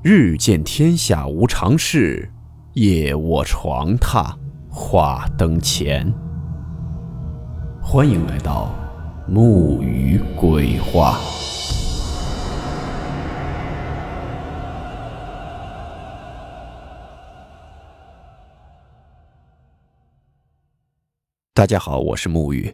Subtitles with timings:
[0.00, 2.30] 日见天下无常事，
[2.74, 4.32] 夜卧床榻
[4.70, 6.14] 话灯前。
[7.82, 8.72] 欢迎来到
[9.26, 11.18] 木鱼鬼话。
[21.52, 22.72] 大家好，我是木鱼。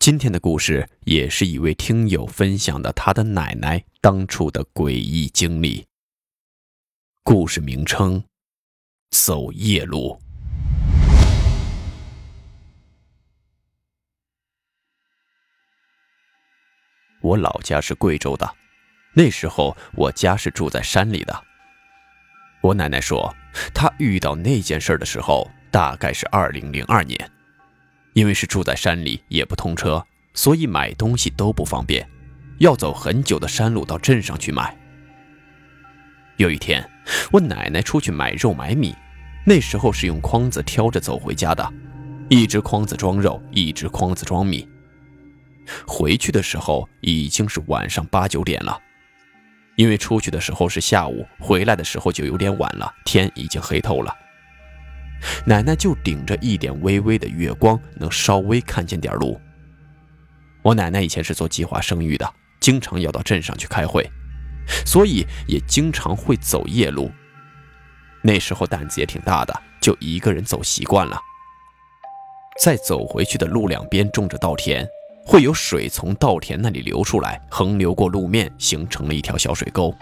[0.00, 5.86] 今天的故事也是一位听友分享的他的奶奶当初的诡异经历。
[7.30, 8.24] 故事名称：
[9.10, 10.18] 走夜路。
[17.20, 18.50] 我老家是贵州的，
[19.12, 21.44] 那时候我家是住在山里的。
[22.62, 23.36] 我奶奶说，
[23.74, 27.30] 她遇到那件事的时候，大概是二零零二年，
[28.14, 30.02] 因为是住在山里，也不通车，
[30.32, 32.08] 所以买东西都不方便，
[32.60, 34.74] 要走很久的山路到镇上去买。
[36.38, 36.88] 有一天，
[37.32, 38.94] 我奶奶出去买肉买米，
[39.44, 41.68] 那时候是用筐子挑着走回家的，
[42.28, 44.66] 一只筐子装肉，一只筐子装米。
[45.84, 48.80] 回去的时候已经是晚上八九点了，
[49.74, 54.14] 因为出去的时候是下午，回来的时候就有点晚了，天已经黑透了。
[55.44, 59.40] 奶奶就顶着一点微微的月光，能稍微看见点路。
[60.62, 64.08] 我奶奶以前是做计划生育的，经常要到镇上去开会。
[64.84, 67.10] 所以也经常会走夜路。
[68.22, 71.18] 那时候胆子也挺大的，就一个人走习惯了。
[72.60, 74.86] 在走回去的路两边种着稻田，
[75.24, 79.94] 会有水从稻田那里流出来，横流过路面，形成了一条小水沟。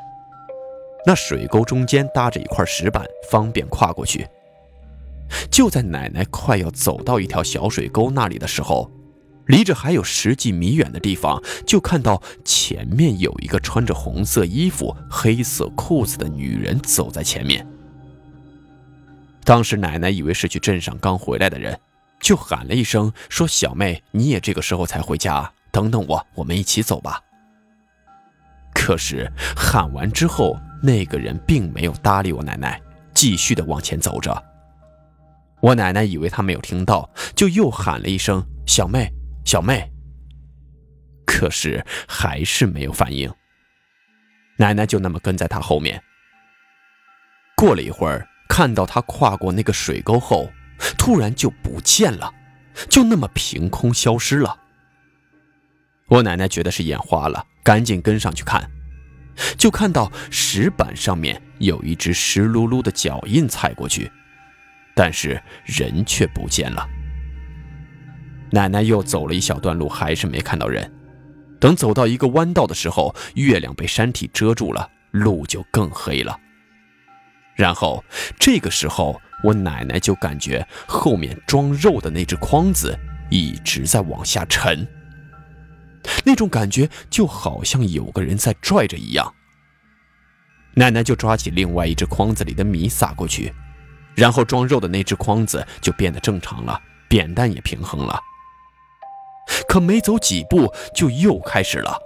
[1.04, 4.26] 那水沟中间搭着一块石板，方便跨过去。
[5.50, 8.90] 就在奶奶快要走到一条小水沟那里的时候。
[9.46, 17.66] 离着还有十几米远的地方，就看到前面有一个穿着红色衣服、黑色裤子的女人走在前面。
[19.44, 21.78] 当时奶奶以为是去镇上刚回来的人，
[22.20, 25.48] 就喊了一声说：“小妹，你也这个时候才回家？
[25.70, 27.20] 等等我，我们一起走吧。”
[28.74, 32.80] 可是喊完之后，那个人并没有搭理我奶奶，
[33.14, 34.42] 继续的往前走着。
[35.60, 39.10] 我奶奶以为他没有听到，就又喊了一声：“小妹。”
[39.46, 39.88] 小妹，
[41.24, 43.32] 可是还是没有反应。
[44.58, 46.02] 奶奶就那么跟在他后面。
[47.56, 50.50] 过了一会儿，看到他跨过那个水沟后，
[50.98, 52.34] 突然就不见了，
[52.90, 54.58] 就那么凭空消失了。
[56.08, 58.68] 我奶奶觉得是眼花了，赶紧跟上去看，
[59.56, 64.10] 就看到石板上面有一只湿漉漉的脚印踩过去，
[64.94, 66.88] 但是人却不见了。
[68.50, 70.92] 奶奶又走了一小段路，还是没看到人。
[71.58, 76.38] 等走到一个弯道的时候，月亮被山体遮住了，路就更黑了。
[77.54, 78.04] 然后
[78.38, 82.96] 这个时候，我奶奶就感觉后面装肉的那只筐子
[83.30, 84.86] 一直在往下沉，
[86.24, 89.34] 那种感觉就好像有个人在拽着一样。
[90.74, 93.50] 奶奶就抓起另外一只筐子里的米撒过去，
[94.14, 96.78] 然后装肉的那只筐子就变得正常了，
[97.08, 98.20] 扁担也平衡了。
[99.68, 101.98] 可没走几步，就又开始了，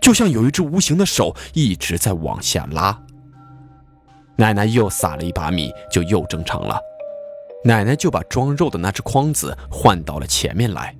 [0.00, 3.02] 就像有一只无形的手一直在往下拉。
[4.36, 6.78] 奶奶又撒了一把米，就又正常了。
[7.64, 10.94] 奶奶就把装肉的那只筐子换到了前面来。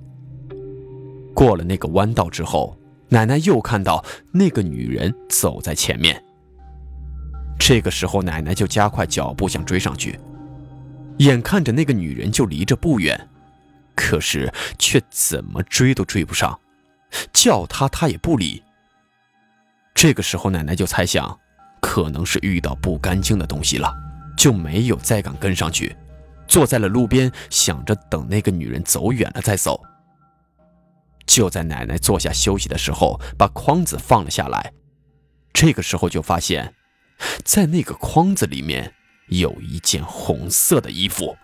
[1.33, 2.75] 过了那个弯道之后，
[3.09, 4.03] 奶奶又看到
[4.33, 6.21] 那个女人走在前面。
[7.59, 10.19] 这个时候，奶奶就加快脚步想追上去，
[11.19, 13.29] 眼看着那个女人就离着不远。
[13.97, 16.57] 可是却怎么追都追不上，
[17.33, 18.63] 叫他他也不理。
[19.95, 21.37] 这个时候，奶奶就猜想，
[21.81, 23.91] 可能是遇到不干净的东西了，
[24.37, 25.95] 就没有再敢跟上去，
[26.47, 29.81] 坐在了路边，想着等那个女人走远了再走。
[31.25, 34.71] 就在奶奶坐下休息的时候，把筐子放了下来。
[35.51, 36.75] 这个时候就发现，
[37.43, 38.93] 在那个筐子里面
[39.29, 41.35] 有一件红色的衣服。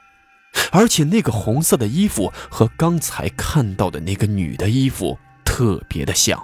[0.72, 6.42] 而且那个红色的衣服和刚才看到的那个女的衣服特别的像。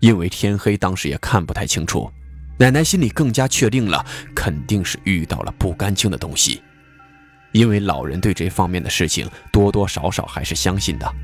[0.00, 2.10] 因为天黑，当时也看不太清楚，
[2.58, 4.04] 奶奶心里更加确定了，
[4.34, 6.60] 肯定是遇到了不干净的东西。
[7.52, 11.14] 因为老人对这方面的事情多多少少还是相信的。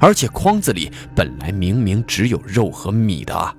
[0.00, 3.54] 而且筐子里本来明明只有肉和米的啊，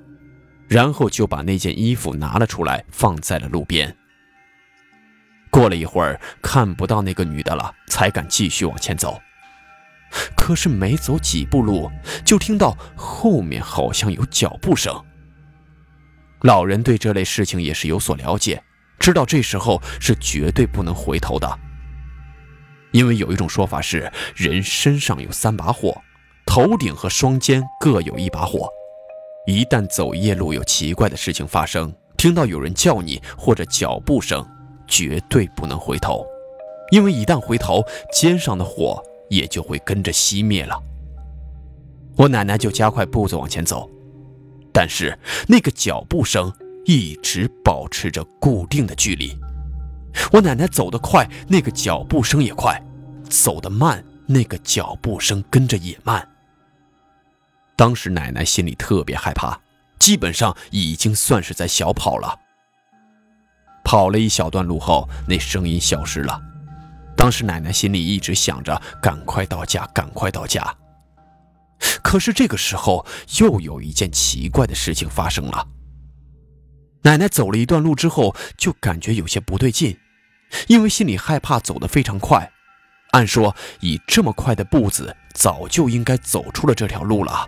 [0.67, 3.95] 然后就把那件衣服拿了出来，放在了路边。
[5.55, 9.21] 过了一会儿，看不到那个女的了，才敢继续往前走。
[10.35, 11.89] 可是没走几步路，
[12.25, 14.93] 就听到后面好像有脚步声。
[16.41, 18.61] 老人对这类事情也是有所了解，
[18.99, 21.59] 知道这时候是绝对不能回头的。
[22.91, 26.01] 因为有一种说法是，人身上有三把火，
[26.45, 28.67] 头顶和双肩各有一把火。
[29.47, 34.45] 一旦走夜路有奇怪的事情发生，听到有人叫你或者脚步声，
[34.87, 36.25] 绝对不能回头，
[36.91, 37.83] 因为一旦回头，
[38.13, 40.81] 肩上的火也就会跟着熄灭了。
[42.15, 43.89] 我奶奶就加快步子往前走。
[44.71, 45.17] 但是
[45.47, 46.51] 那个脚步声
[46.85, 49.33] 一直保持着固定的距离。
[50.33, 52.73] 我奶奶走得快，那个脚步声也快；
[53.29, 56.27] 走得慢，那个脚步声跟着也慢。
[57.77, 59.57] 当时奶奶心里特别害怕，
[59.97, 62.37] 基本上已经算是在小跑了。
[63.85, 66.41] 跑了一小段路后，那声音消失了。
[67.15, 70.75] 当时奶奶心里一直想着赶快到家，赶快到家。
[72.03, 73.05] 可是这个时候，
[73.39, 75.67] 又有一件奇怪的事情发生了。
[77.03, 79.97] 奶奶走了一段路之后，就感觉有些不对劲，
[80.67, 82.51] 因为心里害怕，走得非常快。
[83.11, 87.47] 按说以这么快的步子，早就应该走出了这条路了。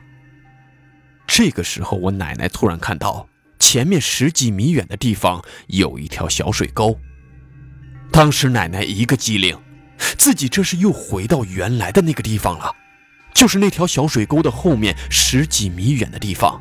[1.26, 3.28] 这个时候，我奶奶突然看到
[3.60, 7.00] 前面十几米远的地方有一条小水沟。
[8.12, 9.58] 当时奶奶一个机灵，
[10.18, 12.76] 自己这是又回到原来的那个地方了。
[13.34, 16.60] 就是那条小水沟的后面十几米远的地方。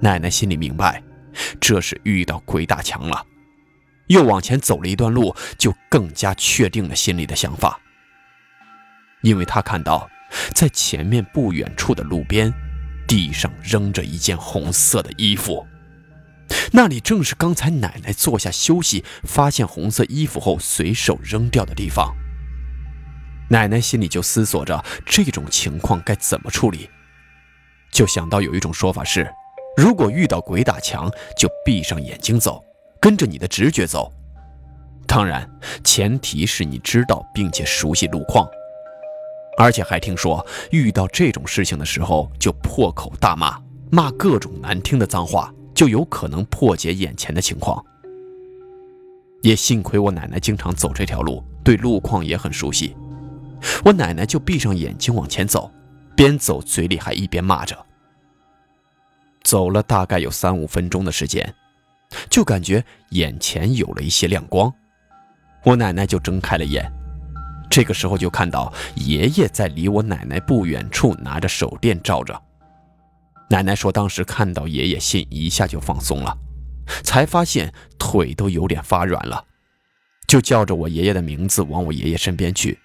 [0.00, 1.02] 奶奶心里明白，
[1.60, 3.26] 这是遇到鬼打墙了，
[4.06, 7.78] 又往前走了一段路，就更加确定了心里的想法。
[9.20, 10.08] 因为她看到，
[10.54, 12.50] 在前面不远处的路边，
[13.08, 15.66] 地上扔着一件红色的衣服，
[16.70, 22.14] 那里正是刚才奶奶坐下休息，发现红色衣服后随手扔掉的地方。
[23.50, 26.90] 奶奶心里就思索着这种情况该怎么处理，
[27.90, 29.26] 就想到有一种说法是，
[29.78, 32.62] 如果遇到鬼打墙，就闭上眼睛走，
[33.00, 34.12] 跟着你的直觉走。
[35.06, 35.50] 当然，
[35.82, 38.46] 前提是你知道并且熟悉路况，
[39.58, 43.60] 而且还听说遇到这种事情的时候，就破口大骂，
[43.90, 47.84] 骂各种难听的脏话，就有可能破解眼前的情况。
[49.42, 52.96] 也幸亏我奶奶经常走这条路，对路况也很熟悉。
[53.84, 55.70] 我奶奶就闭上眼睛往前走，
[56.16, 57.76] 边走嘴里还一边骂着。
[59.42, 61.54] 走了大概有三五分钟的时间，
[62.30, 64.72] 就感觉眼前有了一些亮光，
[65.64, 66.92] 我奶奶就睁开了眼。
[67.70, 72.40] 这个时候就看到爷爷在离我奶奶不远处拿着手电照着。
[73.50, 76.36] 奶奶说，当时看到爷爷，心一下就放松了，
[77.02, 79.44] 才发现腿都有点发软了，
[80.26, 82.78] 就叫着我爷爷的名字往我爷爷身边去。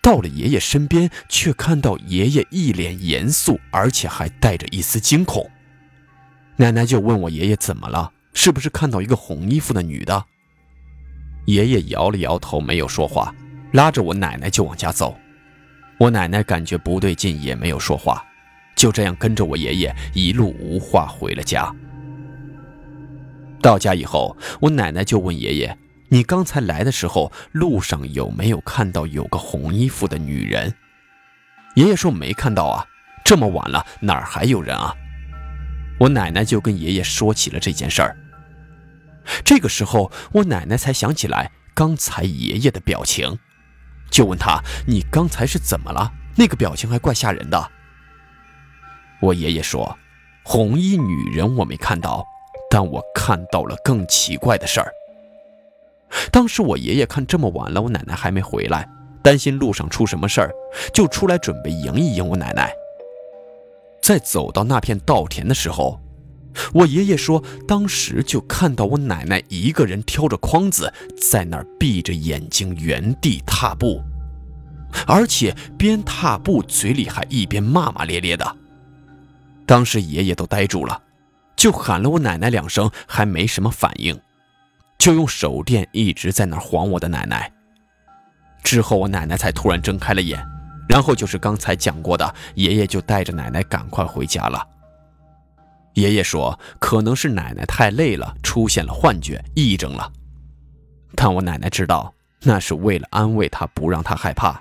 [0.00, 5.50] 到了爷爷身边，却看到爷爷一脸严肃，而且还带着一丝惊恐。
[6.56, 10.24] 奶奶就问我爷爷怎么了，是不是看到一个红衣服的女的？
[11.46, 13.34] 爷爷摇了摇头，没有说话，
[13.74, 15.18] 拉着我奶奶就往家走。
[15.98, 18.24] 我奶奶感觉不对劲，也没有说话，
[18.76, 21.74] 就这样跟着我爷爷一路无话回了家。
[23.60, 25.76] 到家以后，我奶奶就问爷爷。
[26.08, 30.72] 你刚才来的时候，路上有没有看到有个红衣服的女人？
[31.74, 32.86] 爷爷说没看到啊，
[33.24, 34.94] 这么晚了哪儿还有人啊？
[35.98, 38.16] 我奶奶就跟爷爷说起了这件事儿。
[39.44, 43.38] 这个时候，我奶奶才想起来刚才爷爷的表情，
[44.14, 46.08] 就问他：“你刚才是怎么了？
[46.36, 47.70] 那个表情还怪吓人的。”
[49.20, 49.98] 我爷爷说
[50.46, 52.24] ：“红衣女人我没看到，
[52.70, 54.92] 但我看到了更奇怪的事儿。”
[56.30, 58.88] 当时我爷爷看这么晚了，我奶奶还没回来，
[59.20, 60.54] 担心路上出什么事儿，
[60.92, 62.72] 就出来准备迎一迎我奶奶。
[64.00, 66.00] 在走到那片稻田的时候，
[66.72, 74.02] 我爷爷说，当时就看到我奶奶一个人挑着筐子在那儿闭着眼睛原地踏步，
[75.06, 78.56] 而且边踏步嘴里还一边骂骂咧咧的。
[79.66, 81.00] 当时爷爷都呆住了，
[81.56, 84.18] 就喊了我奶奶两声，还没什么反应。
[84.98, 87.52] 就用手电一直在那晃我的奶奶。
[88.62, 90.42] 之后我奶奶才突然睁开了眼，
[90.88, 94.66] 然后就是刚才讲过的，爷爷就带着奶奶赶快回家了。
[95.94, 100.12] 爷爷说可能是奶奶太累了，出现了幻觉、癔症了。
[101.14, 104.60] 但我奶奶知道那是为了安慰她，不让她害怕。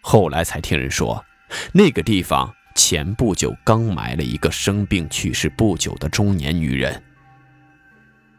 [0.00, 1.24] 后来才听人说，
[1.72, 7.02] 那个地方前不久刚埋了一个生病去世不久的中年女人。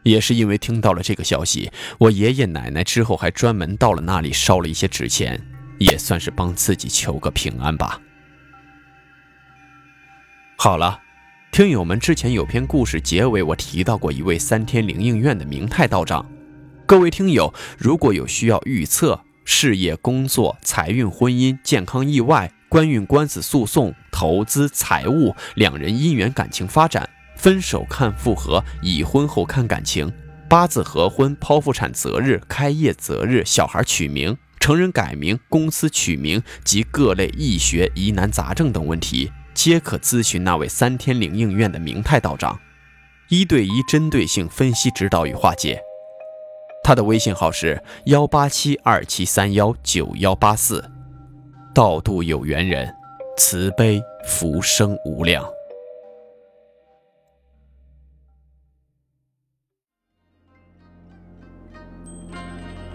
[0.02, 5.40] 也是因为听到了这个消息，我爷爷奶奶之后还专门到了那里烧了一些纸钱，
[5.78, 7.98] 也算是帮自己求个平安吧。
[10.58, 11.00] 好了，
[11.54, 16.28] 听友们之前有篇故事结尾，我提到过一位三天灵应院的明太道长。
[16.84, 30.12] 各位听友，如果有需要预测事业、工作、财运、婚姻、健康、意外、官运、官司、诉讼、投资、财务、两人姻缘、感情发展、分手看复合、已婚后看感情、
[30.48, 39.30] 八字合婚、剖腹产择日、开业择日、小孩取名、成人改名、公司取名及各类易学疑难杂症等问题。
[39.54, 42.60] 皆可咨询那位三天灵应院的明太道长，
[43.28, 45.80] 一对一针对性分析指导与化解。
[46.82, 50.84] 他的微信号是幺八七二七三幺九幺八四，
[51.74, 52.94] 道度有缘人，
[53.38, 55.42] 慈悲福生无量。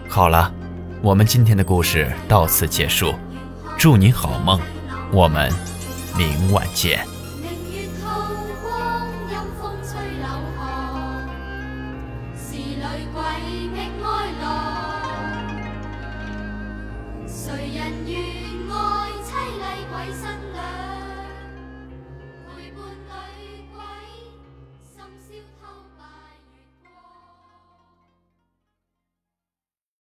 [0.08, 0.52] 好了，
[1.02, 3.14] 我们今天的故事到此结束，
[3.78, 4.60] 祝您好梦，
[5.12, 5.50] 我们。
[6.20, 7.09] 明晚见。